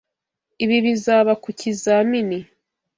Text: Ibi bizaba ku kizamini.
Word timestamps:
Ibi 0.63 0.77
bizaba 0.85 1.31
ku 1.43 1.49
kizamini. 1.59 2.39